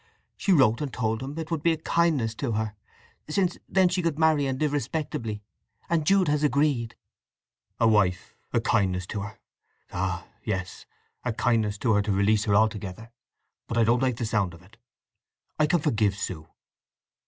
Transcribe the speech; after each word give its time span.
She 0.35 0.51
wrote 0.51 0.81
and 0.81 0.91
told 0.91 1.21
him 1.21 1.37
it 1.37 1.51
would 1.51 1.61
be 1.61 1.73
a 1.73 1.77
kindness 1.77 2.33
to 2.33 2.53
her, 2.53 2.73
since 3.29 3.59
then 3.69 3.87
she 3.87 4.01
could 4.01 4.17
marry 4.17 4.47
and 4.47 4.59
live 4.59 4.73
respectably. 4.73 5.43
And 5.91 6.07
Jude 6.07 6.27
has 6.27 6.41
agreed." 6.43 6.95
"A 7.79 7.87
wife… 7.87 8.35
A 8.51 8.59
kindness 8.59 9.05
to 9.05 9.19
her. 9.21 9.37
Ah, 9.93 10.25
yes; 10.43 10.87
a 11.23 11.31
kindness 11.31 11.77
to 11.77 11.93
her 11.93 12.01
to 12.01 12.11
release 12.11 12.45
her 12.45 12.55
altogether… 12.55 13.11
But 13.67 13.77
I 13.77 13.83
don't 13.83 14.01
like 14.01 14.17
the 14.17 14.25
sound 14.25 14.55
of 14.55 14.63
it. 14.63 14.77
I 15.59 15.67
can 15.67 15.79
forgive, 15.81 16.17
Sue." 16.17 16.47